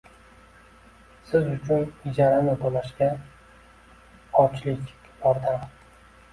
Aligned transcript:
Siz 1.31 1.49
ucun 1.57 1.85
ijarani 2.13 2.57
tulashga 2.65 3.11
ojlik 4.43 4.93
yordam 5.15 5.73